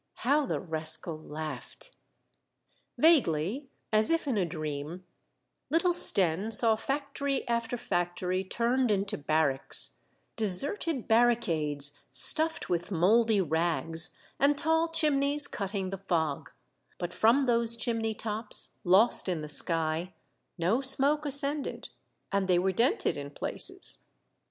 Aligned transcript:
How 0.25 0.47
the 0.47 0.59
rascal 0.59 1.15
laughed! 1.15 1.91
Vaguely, 2.97 3.67
as 3.93 4.09
if 4.09 4.27
in 4.27 4.35
a 4.35 4.47
dream, 4.47 5.05
little 5.69 5.93
Stenne 5.93 6.49
saw 6.51 6.75
fac 6.75 7.13
tory 7.13 7.47
after 7.47 7.77
factory 7.77 8.43
turned 8.43 8.89
into 8.89 9.15
barracks, 9.15 9.99
deserted 10.35 11.07
barricades 11.07 11.99
stuffed 12.09 12.67
with 12.67 12.89
mouldy 12.89 13.41
rags, 13.41 14.09
and 14.39 14.57
tall 14.57 14.87
chim 14.89 15.19
neys 15.19 15.45
cutting 15.47 15.91
the 15.91 15.99
fog; 15.99 16.49
but 16.97 17.13
from 17.13 17.45
those 17.45 17.77
chimney 17.77 18.15
tops, 18.15 18.77
lost 18.83 19.29
in 19.29 19.41
the 19.43 19.47
sky, 19.49 20.15
no 20.57 20.81
smoke 20.81 21.27
ascended, 21.27 21.89
and 22.31 22.47
they 22.47 22.57
were 22.57 22.71
dented 22.71 23.17
in 23.17 23.29
places. 23.29 23.99